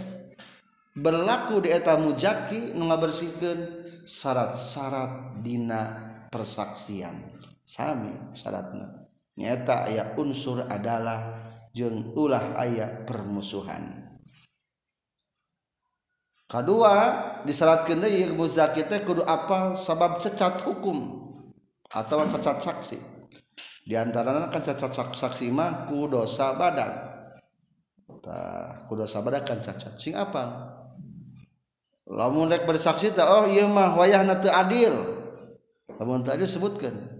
[0.95, 5.81] berlaku di eta muzaki nu ngabersihkan syarat-syarat dina
[6.31, 7.35] persaksian.
[7.65, 9.09] Sami syaratna.
[9.35, 11.43] Nyata ya unsur adalah
[11.75, 14.07] jeung ulah ayat permusuhan.
[16.47, 16.93] Kedua
[17.43, 21.27] disalatkan deui muzaki teh kudu apal sabab cecat hukum
[21.91, 22.97] atau cacat saksi.
[23.83, 27.11] Di antaranya kan cacat saksi mah ku dosa badan.
[28.23, 29.99] Tah ku dosa badan kan cacat.
[29.99, 30.47] Sing apal?
[32.07, 34.95] Lamun rek bersaksi tah oh ieu mah wayahna teu adil.
[35.97, 37.14] Lamun tadi sebutkan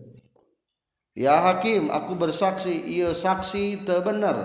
[1.17, 2.75] ya hakim aku bersaksi.
[2.86, 4.36] Iya saksi teu bener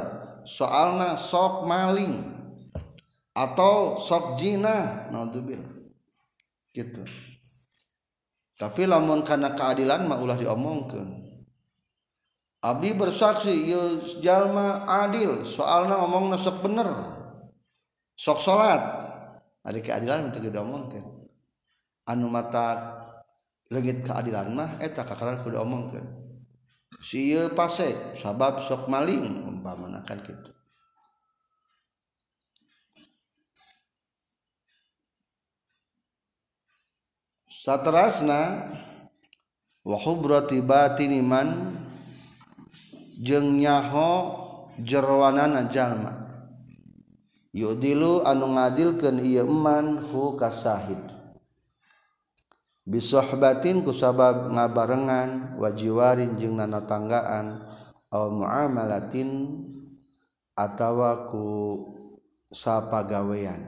[0.46, 2.38] soalna sok maling.
[3.34, 5.06] Atau sok jina.
[5.10, 5.70] Naudzubillah.
[6.70, 7.02] Gitu.
[8.58, 11.30] Tapi lamun karena keadilan mah ulah diomongkeun.
[12.60, 15.46] Abdi bersaksi ieu jalma adil.
[15.46, 16.88] Soalna ngomongna sok bener.
[18.18, 18.82] Sok salat.
[19.64, 21.20] Ada keadilan untuk diomongkan
[22.10, 22.98] anu mata
[23.70, 26.06] legit keadilan mah eta kakaran kudu omongkeun
[27.00, 30.52] si pase sabab sok maling umpamana kan gitu
[37.48, 38.72] saterasna
[39.84, 41.76] wa hubrati batiniman
[43.20, 44.32] jeung nyaho
[44.80, 46.16] jeroanana jalma.
[47.52, 51.09] Yudilu anu ngadilkeun ieu iman hu kasahid.
[52.90, 57.62] Bisohbatin kusabab ngabarengan wajiwarin jeung nanatanggaan
[58.10, 59.62] aw muamalatin
[60.58, 61.46] atawa ku
[62.50, 63.62] sapagawean.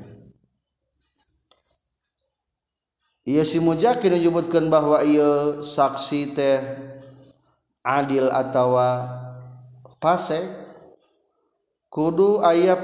[3.23, 6.59] Ieu si mujaki menyebutkan bahwa ieu saksi teh
[7.87, 9.07] adil atawa
[10.03, 10.43] fasik
[11.87, 12.83] kudu ayah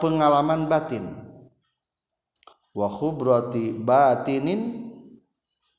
[0.00, 1.04] pengalaman batin.
[2.72, 4.83] Wa khubrati batinin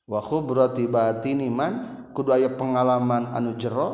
[0.06, 3.90] wa khubrati batini man kudu aya pengalaman anu jero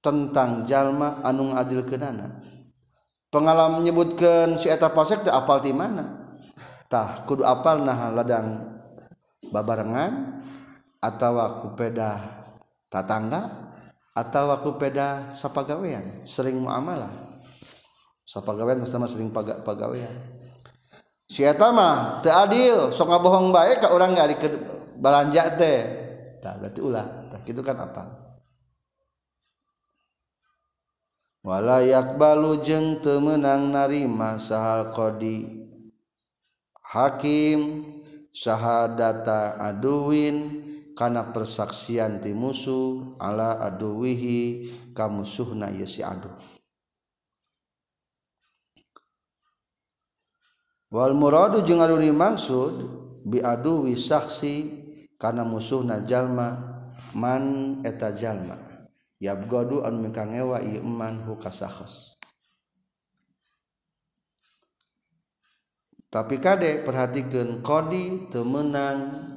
[0.00, 2.44] tentang jalma anu ngadil kenana
[3.34, 6.22] pengalam menyebutkan si eta pasek teh apal ti mana?
[6.86, 8.78] Tah kudu apal nah ladang
[9.50, 10.38] babarengan
[11.02, 12.14] atawa kupeda
[12.86, 13.74] tatangga
[14.14, 17.10] atau aku peda sapagawean sering muamalah.
[18.22, 20.33] Sapagawean sama sering paga pagawean
[21.28, 24.36] si eta mah teu adil sok ngabohong bae ka urang nggak di
[24.98, 25.80] balanja teh.
[26.40, 27.06] Tah berarti ulah.
[27.32, 28.04] Tah kitu kan apa?
[31.44, 35.68] Walayak balu jeng temenang narima sahal kodi
[36.80, 37.84] hakim
[38.32, 40.64] syahadata aduin
[40.96, 46.00] kana persaksian ti musuh ala aduwihi kamusuhna ieu si
[50.94, 52.74] wal muradu jeung anu dimaksud
[53.26, 54.54] aduwi saksi
[55.18, 56.54] kana musuhna jalma
[57.18, 58.54] man eta jalma.
[59.18, 62.14] Yabgadu anu mikangewa ieu iman hukasakhos
[66.14, 69.34] tapi kade perhatikan kodi temenang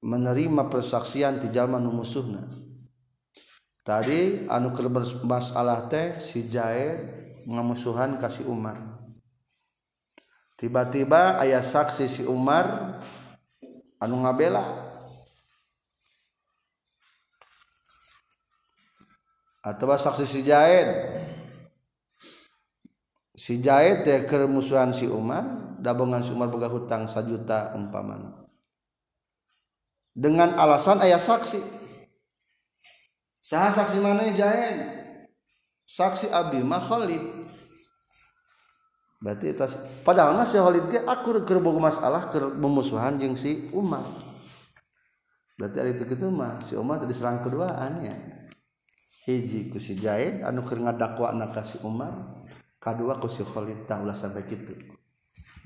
[0.00, 2.40] menerima persaksian ti jalma nu musuhna.
[3.84, 4.88] Tadi anu keur
[5.28, 7.04] masalah teh si Jair
[7.44, 8.89] ngamusuhan kasih Umar.
[10.60, 13.00] tiba-tiba ayah saksi si Umar
[13.96, 14.92] anu ngabela.
[19.64, 20.88] Atau saksi si Jaid
[23.36, 25.44] si Jaid teh musuhan si Umar
[25.80, 28.36] dabongan si Umar boga hutang sajuta umpaman.
[30.12, 31.80] Dengan alasan ayah saksi.
[33.40, 34.76] Sah saksi mana Jaid
[35.88, 37.24] saksi Abi mah Khalid
[39.20, 43.68] berarti tas padahal mas si Khalid ge akur keur boga masalah keur memusuhan jeung si
[43.76, 44.02] Umar.
[45.60, 48.16] Berarti ari teu kitu mah si Umar tadi serang keduaan ya.
[49.28, 52.40] Hiji ku si Jaid anu keur ngadakwana ka si Umar
[52.80, 54.72] kadua ku si Khalid tah ulah sampai kitu.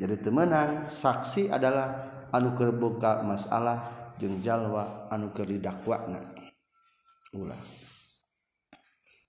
[0.02, 1.94] Jadi temenang saksi adalah
[2.34, 6.18] anu keur boga masalah jeung jalwa anu keur didakwana.
[7.38, 7.62] Ulah.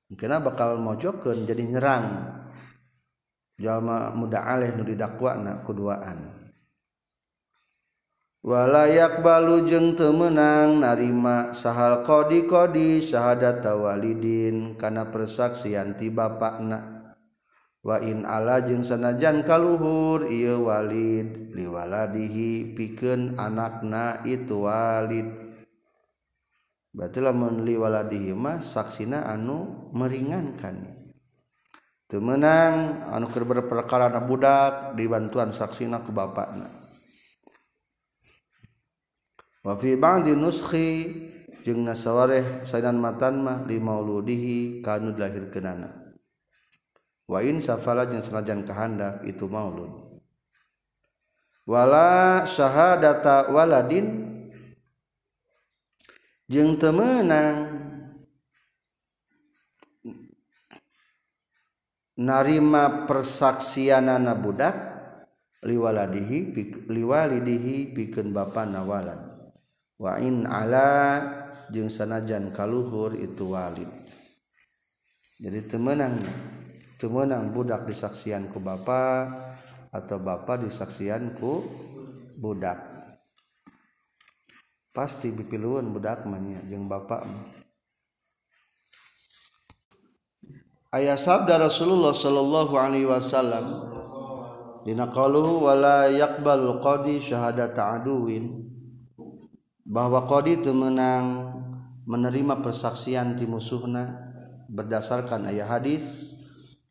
[0.10, 2.06] Mungkin bakal mojokeun jadi nyerang.
[3.60, 6.46] jalma muda aleh nu didakwana keduaan
[8.46, 16.94] walayak balu jeng temenang narima sahal kodi kodi syahadat walidin karena persaksian ti bapakna.
[17.86, 25.30] Wa in ala jeng sanajan kaluhur iya walid liwaladihi pikeun anakna itu walid.
[26.90, 30.95] Berarti lamun liwaladihi mah saksina anu meringankan.
[32.06, 36.70] temenang anukir berperkara na budak dibantuan saksina ku bapakna.
[39.66, 40.90] Wa fi ba'di nuskhi
[41.66, 45.90] jeung nasawareh sanan matan mah li mauludihi kanu dilahirkeunana
[47.26, 50.22] wa in safala jeung sanajan kahandap itu maulud.
[51.66, 54.06] Wala syahadata waladin
[56.46, 57.75] jeung temenang
[62.16, 64.76] narima persaksianana budak
[65.66, 66.56] liwaladihi
[66.88, 69.20] liwalidihi pikeun bapana walad
[70.00, 71.20] wa in ala
[71.72, 73.90] jeung sanajan kaluhur itu walid.
[75.36, 76.16] Jadi temenang
[76.96, 79.28] temenang budak disaksian ku bapa
[79.92, 81.64] atau bapa disaksian ku
[82.40, 82.80] budak.
[84.96, 86.40] Pasti pipiluan budak mah
[86.72, 87.55] jeung bapak mah.
[90.96, 93.84] Ayat sabda Rasulullah sallallahu alaihi wasallam
[94.88, 98.72] dina qaluhu wala yaqbalu qadi syahadata aduwin.
[99.86, 101.54] Bahwa qadi temenang
[102.10, 104.18] menerima persaksian ti musuhna
[104.66, 106.34] berdasarkan ayat hadis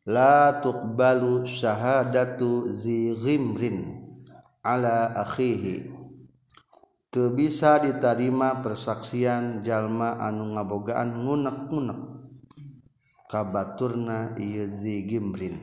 [0.07, 3.11] la tuqbalu syahadatu zi
[4.63, 5.91] ala akhihi.
[7.11, 12.14] Teu bisa diterima persaksian jalma anu ngabogaan ngunek-ngunek
[13.35, 15.59] kabaturna ieu zi gimrin.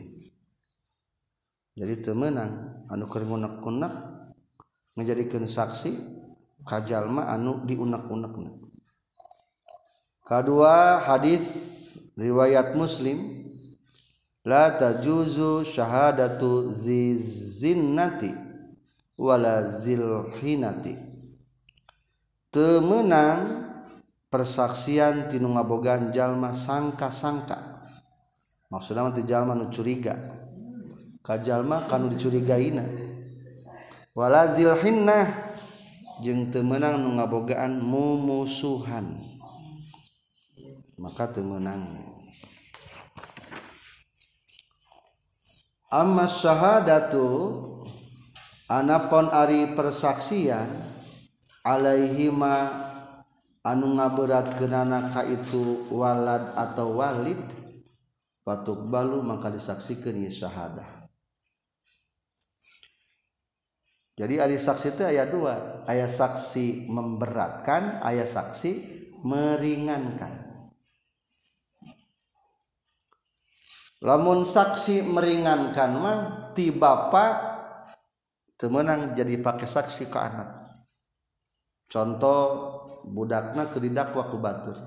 [1.72, 3.94] Jadi temenang anu keur ngunek-unek
[4.92, 5.96] ngajadikeun saksi
[6.68, 8.52] ka jalma anu diunek-unekna.
[10.20, 11.48] Kadua hadis
[12.12, 13.40] riwayat muslim
[14.44, 18.36] la tajuzu syahadatu zizinnati
[19.16, 20.92] wala zilhinati.
[22.52, 23.61] Temenang
[24.32, 27.84] persaksian tinu ngabogan jalma sangka-sangka.
[28.72, 30.16] Maksudnya mah jalma nu curiga.
[31.20, 32.80] Ka jalma kanu dicurigaina.
[34.16, 35.28] Wala zilhinnah
[36.24, 39.20] jeung temenang nu ngabogaan mumusuhan.
[40.96, 42.12] Maka temenang
[45.92, 47.52] amma syahadatu
[48.64, 50.64] anapon ari persaksian
[51.60, 52.91] alaihima
[53.62, 57.38] anu ngaberat kenana ka itu walad atau walid?
[58.42, 61.02] Patuk balu maka disaksikan ya syahadah.
[64.18, 68.70] Jadi ari saksi itu ayat dua ayat saksi memberatkan ayat saksi
[69.22, 70.52] meringankan.
[74.02, 76.18] Lamun saksi meringankan mah
[76.58, 77.34] ti bapak
[78.58, 80.48] temenang jadi pakai saksi ke anak.
[81.86, 82.71] Contoh
[83.06, 84.78] budakna kedidakwa ku batur.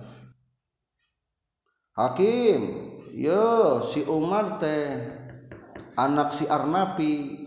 [1.95, 4.99] Hakim yo si Umar teh
[5.95, 7.43] anak si Arnapi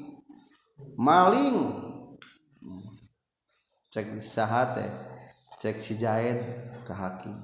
[0.96, 1.88] maling.
[3.92, 4.90] Cek saha teh
[5.60, 6.38] cek si Jaid
[6.84, 7.36] ke Hakim.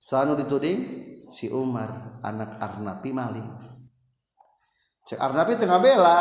[0.00, 3.50] Sanu dituding si Umar anak Arnapi maling.
[5.04, 6.20] Cek Arnapi tengah bela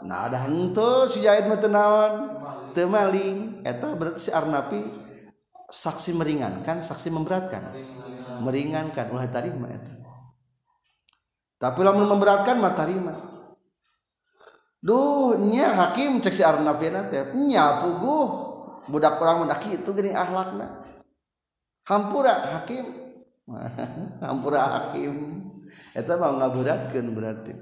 [0.00, 2.40] nah ada hantu si Jaid metenawan
[2.72, 4.80] temaling eta berarti si Arnapi
[5.70, 7.72] saksi meringankan saksi memberatkan.
[8.42, 9.14] Meringankan.
[9.14, 10.00] Ulah tarima eta
[11.60, 13.12] tapi lamun memberatkan mah tarima
[14.80, 18.48] duh nya hakim cek si arnafina teh nya puguh.
[18.90, 20.82] Budak orang muda itu gini akhlakna
[21.86, 22.86] hampura hakim.
[24.22, 25.42] Hampura hakim.
[25.94, 27.52] Eta mah ngaberatkeun berarti.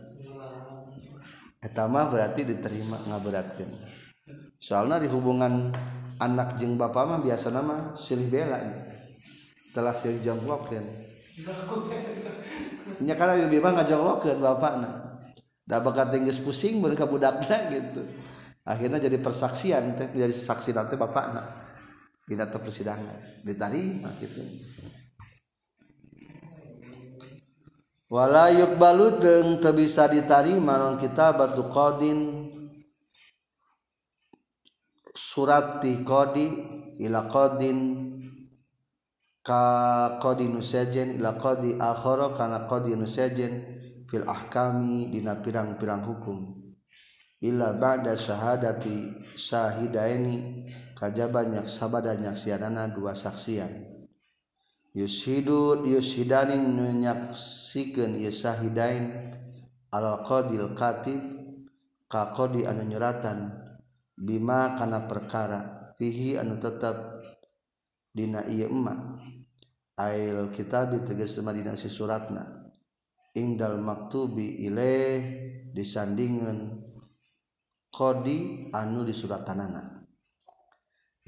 [1.65, 3.73] Eta mah berarti diterima ngaberatkeun.
[4.61, 5.73] Soalnya di hubungan
[6.19, 8.59] anak jeung bapak mah biasa nama silih bela
[9.75, 10.69] telah silih jongkok
[13.07, 14.91] nya karena lebih mah ngajonglokeun bapakna.
[15.63, 18.03] Da bakat geus pusing mun ka budakna gitu.
[18.67, 21.69] Akhirnya jadi persaksian teh jadi saksi nanti bapakna.
[22.29, 24.45] Dina teu persidangan diterima gitu
[28.13, 32.48] wala yuqbalu teu teu bisa diterima non kitabatu qadin
[35.19, 36.47] surat ti qadi
[37.03, 38.07] ila qadin
[39.43, 39.63] ka
[40.23, 43.53] qadi nusajen ila qadi akhara kana qadi nusajen
[44.07, 46.55] fil ahkami dina pirang-pirang hukum.
[47.43, 53.91] Illa ba'da syahadati syahidaini kajaba nyak sabada nyaksianana dua saksian.
[54.95, 56.59] Yushidu yushidani
[57.03, 59.35] nyaksikeun ieu syahidain
[59.91, 61.21] al qadil katib
[62.11, 63.58] ka qadi anu nyuratan
[64.19, 67.23] bima kana perkara fihi anu tetap
[68.11, 68.95] dina ieu emma.
[69.99, 72.71] Ail kitab tegas madina si suratna.
[73.35, 75.19] Indal maktubi ilaih
[75.75, 76.91] disandingan
[77.91, 79.99] kodi anu di surat tanana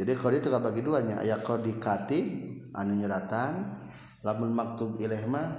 [0.01, 2.25] jadi kodi itu bagi duanya ayat kodi katib
[2.73, 3.85] anu nyuratan
[4.25, 5.53] lamun maktub ilaih mah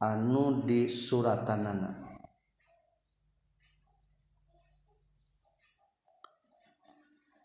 [0.00, 1.97] anu di suratanana.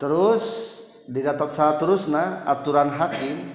[0.04, 0.44] terus
[1.08, 3.48] didatat saat terus nah aturan hakim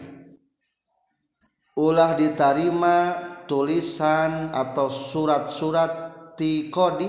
[1.78, 3.14] ulah diterima
[3.46, 7.06] tulisan atau surat-surat ti kodi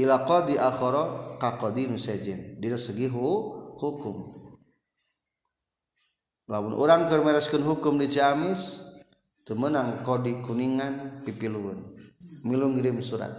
[0.00, 3.24] ila kodi akhoro kakodi nusajin di segi hu,
[3.76, 4.32] hukum.
[6.48, 8.80] Lamun orang kermereskan hukum di Ciamis
[9.44, 11.96] temenang kodi kuningan pipiluun
[12.48, 13.32] milung ngirim surat.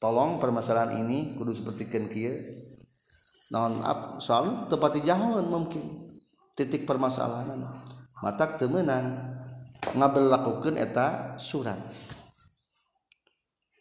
[0.00, 2.32] Tolong permasalahan ini kudu seperti kia
[3.50, 3.82] naon
[4.22, 6.08] soal tepati jahon mungkin.
[6.54, 7.66] Titik permasalahan.
[8.20, 9.34] Mata temenang
[9.96, 11.78] ngabelakukan eta surat.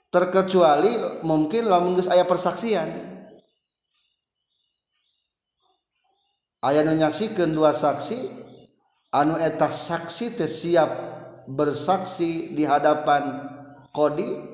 [0.10, 2.90] Terkecuali mungkin lamun geus aya persaksian.
[6.60, 8.18] Aya nu nyaksikeun dua saksi
[9.14, 10.92] anu eta saksi teh siap
[11.46, 13.48] bersaksi di hadapan
[13.96, 14.49] kodi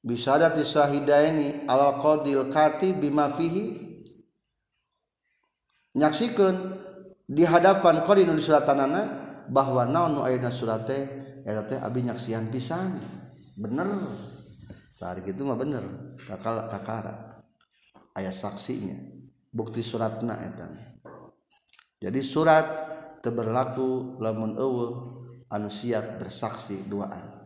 [0.00, 3.88] bisyadati syahidaini al qadil kati bima fihi.
[5.90, 6.56] Nyaksikeun
[7.26, 9.02] di hadapan qadi nu suratanana
[9.50, 11.02] bahwa naon nu ayeuna surat teh
[11.42, 12.94] eta teh abi nyaksian pisan.
[13.58, 13.88] Bener.
[15.00, 15.82] Tari kitu mah bener.
[16.28, 17.42] Kakal kakara.
[18.14, 18.94] Aya saksinya.
[19.50, 20.70] Bukti suratna eta.
[22.00, 22.64] Jadi surat
[23.20, 24.92] teberlaku lamun eueuh
[25.50, 27.39] anu siap bersaksi duaan.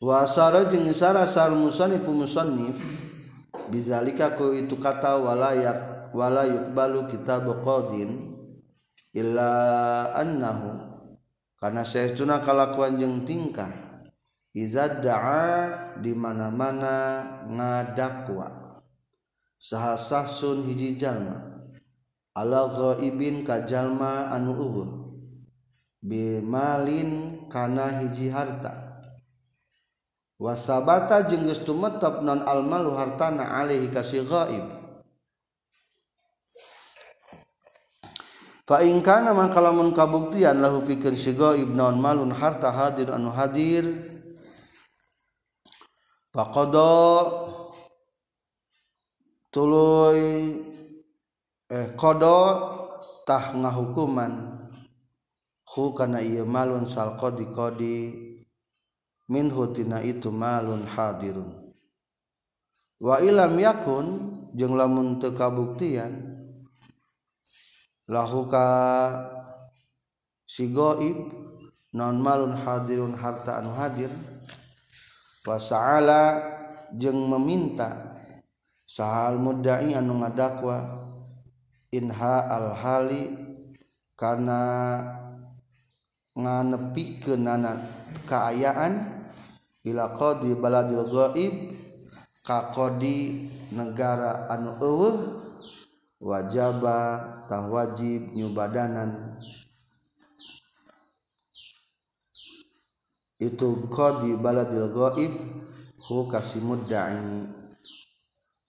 [0.00, 2.80] Wa sara jeung sara sal musannif musannif
[3.68, 8.34] bizalika ku itu kata walayak wala yuqbalu kitab qadin
[9.14, 9.52] illa
[10.16, 10.88] annahu.
[11.60, 13.68] Karena saytuna kalakuan jeung tingkah
[14.56, 18.80] iza da'a di mana-mana ngadakwa.
[19.60, 21.68] Sahasahsun hiji jalma
[22.32, 24.90] ala ghaibin ka jalma anu eueuh
[26.00, 28.89] bimalin kana hiji harta
[30.40, 34.64] wasabata jeung geus tumetep non almal hartana alaihi kasih ghaib.
[38.64, 43.28] Fa in kana mangka lamun kabuktian lahu pikeun si ghaib non malun harta hadir anu
[43.28, 43.84] hadir.
[46.32, 47.26] Faqada
[49.52, 50.56] tuluy
[51.68, 52.40] eh qada
[53.28, 54.56] tah ngahukuman.
[55.70, 58.29] Hu kana ieu malun sal qadi qadi
[59.30, 61.46] minhu tina itu malun hadirun.
[62.98, 64.06] Wa ilam yakun
[64.52, 66.10] jeung lamun teu kabuktian
[68.10, 68.66] lahuka
[70.42, 71.30] si goib
[71.94, 74.10] non malun hadirun harta anu hadir
[75.46, 76.42] wasa'ala
[76.98, 78.18] jeung meminta
[78.84, 81.06] sahal mudda'i anu ngadakwa
[81.94, 83.30] inha al hali
[84.18, 84.62] kana
[86.38, 87.74] nganepi ke nana
[88.26, 89.26] keayaan
[89.82, 91.54] bila qadi baladil ghaib
[92.46, 95.16] ka qadi negara anu eueuh
[96.20, 96.98] wajaba
[97.48, 99.40] tah wajib nyubadanan
[103.40, 105.32] itu qadi baladil ghaib
[106.06, 107.48] hu kasimud da'i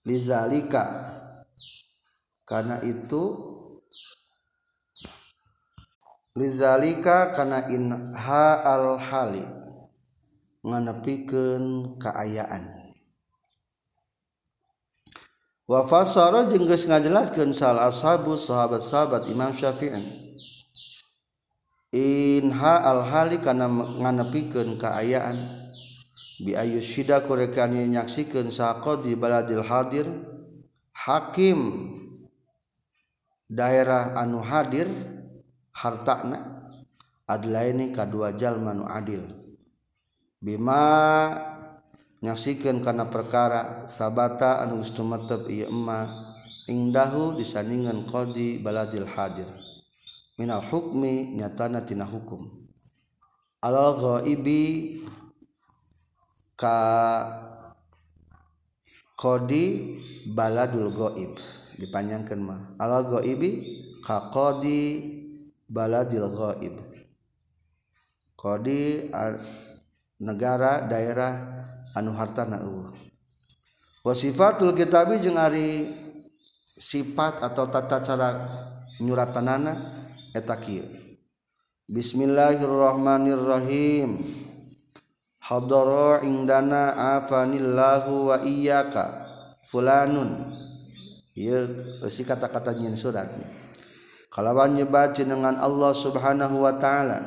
[0.07, 0.83] lizalika
[2.47, 3.50] karena itu
[6.31, 9.43] Lizalika kana inha al-hali
[10.63, 12.87] nganepikeun kaayaan.
[15.67, 19.99] Wa fasara jeung geus ngajelaskeun sal ashabu sahabat-sahabat Imam Syafi'i.
[21.91, 23.67] Inha al-hali kana
[23.99, 25.67] nganepikeun kaayaan.
[26.39, 30.07] Bi ayu syida kurekan nyaksikeun saqad di baladil hadir
[30.95, 31.91] hakim
[33.51, 34.87] daerah anu hadir
[35.71, 36.39] hartana
[37.27, 39.23] adlaini kadua jalma nu adil.
[40.41, 40.83] Bima
[42.21, 46.09] nyaksikan karena perkara sabata anu geus tumetep ieu emma
[46.65, 49.49] ingdahu disandingan qadi baladil hadir.
[50.37, 52.49] Minal hukmi nyatana tina hukum.
[53.61, 54.97] Alal ghaibi
[56.57, 56.77] ka
[59.13, 59.97] qadi
[60.33, 61.37] baladul ghaib
[61.77, 62.73] dipanjangkan mah.
[62.81, 65.20] Alal ghaibi ka qadi
[65.71, 66.75] baladil ghaib.
[68.35, 69.07] Qadi
[70.19, 71.63] negara daerah
[71.95, 72.93] anu hartana eueuh
[74.01, 75.93] wa sifatul kitabi jeung ari
[76.65, 78.33] sifat atau tata cara
[78.97, 79.77] nyuratanana
[80.33, 80.89] eta kieu.
[81.91, 84.15] Bismillahirrahmanirrahim.
[85.41, 89.27] Hadara indana afanillahu wa iyyaka
[89.67, 90.55] fulanun.
[91.35, 91.67] Ieu
[92.07, 93.60] si kata-kata nyin suratnya
[94.31, 97.19] kalawan nyebat jenengan Allah subhanahu wa ta'ala.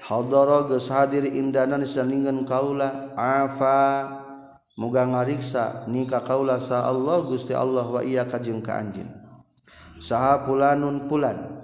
[0.00, 4.16] Hadara geus hadir indana saningkeun kaula afa.
[4.80, 9.20] Muga ngariksa ni ka kaula sa Allah Gusti Allah wa iya kajeng ka anjeun
[10.00, 11.60] saha pulanun pulan.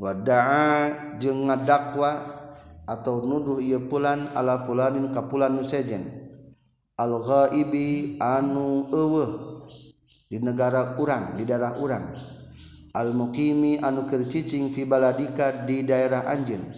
[0.00, 2.16] Wadaa jeung ngadakwa
[2.88, 6.08] atau nuduh ieu pulan ala pulanin ka pulan nu sejen.
[6.96, 9.30] Al ghaibi anu eueuh
[10.32, 12.16] di negara urang di daerah urang.
[12.94, 16.70] almuqimi anukir cicing fibaladika di daerah anjin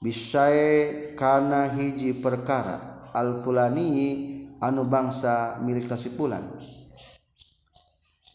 [0.00, 6.44] bisae kana hiji perkara alfulani anu bangsa milik nasipulan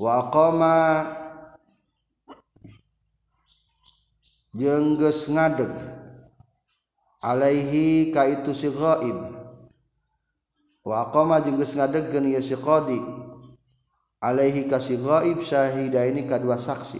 [0.02, 0.76] wa aqama
[4.56, 5.74] jengges ngadeg
[7.26, 9.18] alaihi ka itu si ghaib.
[10.86, 13.02] Wa aqama jengges ngadegkeun ieu si qadi.
[14.26, 16.98] Alaihi kasih goib syahida ini kedua saksi.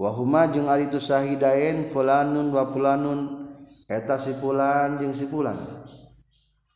[0.00, 3.44] Wahuma jeung ari itu syahidain fulanun wa fulanun
[3.84, 5.84] eta si fulan jeung si fulan.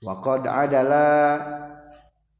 [0.05, 1.41] Wa qad adala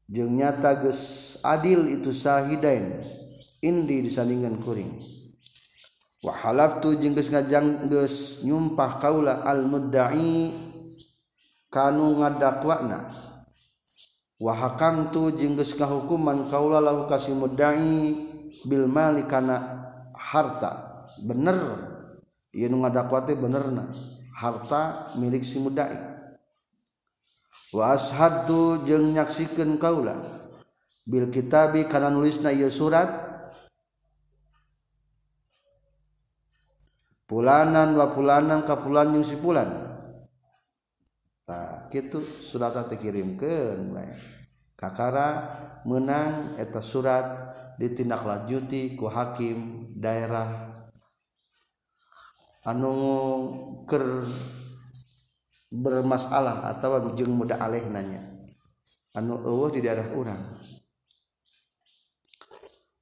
[0.05, 3.01] jeung nyata geus adil itu syahidain
[3.65, 5.01] indi disandingan kuring.
[6.21, 10.53] Wa halaftu jeung geus ngajang geus nyumpah kaula al mudda'i
[11.73, 13.18] kanu ngadakwakna
[14.39, 18.15] wahakam tu jenggus kahukuman kaulah lahu kasih mudai
[18.63, 19.85] bil mali kana
[20.15, 21.03] harta.
[21.19, 21.59] Bener.
[22.55, 23.91] Ieu nu ngadakwate benerna.
[24.33, 25.93] Harta milik si mudai.
[27.75, 30.15] Wa ashadu jeung nyaksikeun kaula.
[31.05, 33.27] Bil kitabi kana nulisna ieu surat.
[37.29, 39.88] Pulanan wa pulanan ka pulan jeung si pulan.
[41.49, 43.89] nah, gitu surat dikirimkan
[44.79, 45.43] Kakara
[45.83, 50.79] menang eta surat ditindaklanjuti ku hakim daerah
[52.63, 52.95] anu
[53.83, 54.23] ker
[55.67, 58.23] bermasalah atau jeng muda aleh nanya.
[59.11, 60.47] Anu eueuh di daerah urang.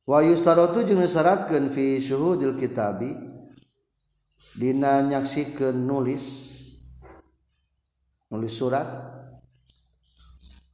[0.09, 3.13] Wa yustaratu jeung disyaratkeun fi syuhudil kitabi
[4.57, 6.56] dina nyaksikeun nulis
[8.31, 8.87] nulis surat.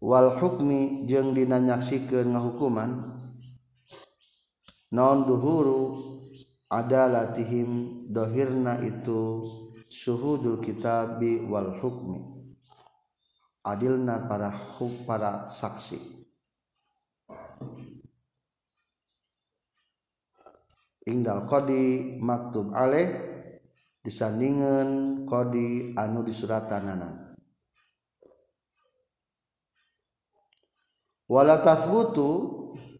[0.04, 2.91] Wal hukmi jeung dina nyaksikeun ngahukuman.
[4.91, 6.04] Non duhuru
[6.68, 9.47] adalatihim dohirna itu
[9.88, 12.20] suhudul kitabi wal hukmi.
[13.64, 16.28] Adilna para huk para saksi.
[21.08, 23.08] Ingdal kodi maktub aleh
[24.04, 27.23] disandingan kodi anu disuratanana.
[31.34, 32.30] wala tasbutu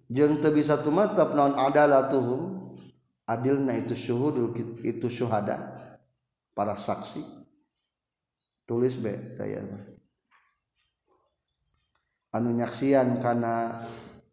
[0.10, 2.74] jeung teu bisa tumatap naon adalatuhum
[3.30, 5.62] adilna itu syuhudul itu syuhada
[6.58, 7.22] para saksi.
[8.66, 9.62] Tulis be taya
[12.34, 13.86] anu nyaksian kana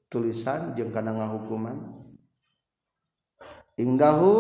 [0.08, 1.76] tulisan jeung kana ngahukuman.
[3.76, 4.34] Indahu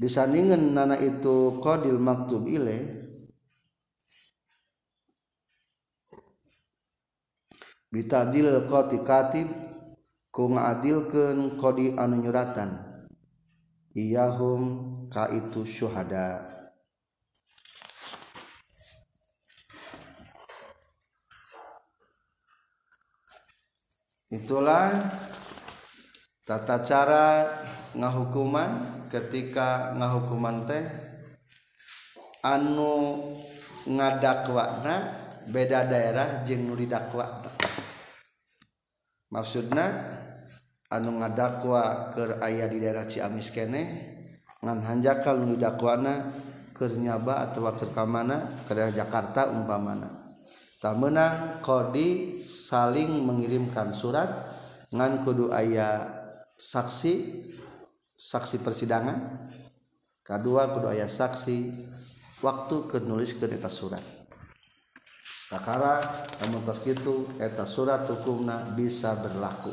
[0.00, 3.05] disandingan nana itu qadil maktub ilaih
[7.90, 9.48] bitadil qati katib
[10.34, 12.70] ku ngadilkeun qadi anu nyuratan.
[13.96, 14.62] Iyahum
[15.08, 16.56] ka itu syuhada.
[24.26, 24.90] Itulah
[26.44, 27.46] tata cara
[27.96, 28.70] ngahukuman
[29.08, 30.84] ketika ngahukuman teh
[32.44, 33.22] anu
[33.86, 34.94] ngadakwana
[35.48, 37.45] beda daerah jeung nu dakwana
[39.30, 39.84] maksudna
[40.90, 43.82] anu ngadakwa ke ayah di daerah Ciamis kene
[44.62, 46.30] ngan hanjakal nu dakwana
[46.76, 50.08] keur nyaba atau keur kamana ke daerah Jakarta umpamana.
[50.76, 54.28] Tak menang kodi saling mengirimkan surat
[54.92, 56.04] ngan kudu ayah
[56.54, 57.14] saksi
[58.14, 59.48] saksi persidangan.
[60.20, 61.72] Kedua kudu ayah saksi
[62.44, 64.15] waktu ke nulis ke surat.
[65.46, 66.02] Sakara
[66.42, 69.70] namun tos itu eta surat hukumna bisa berlaku.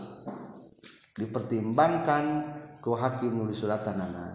[1.17, 2.25] Dipertimbangkan
[2.77, 4.32] ku hakim nulis suratanana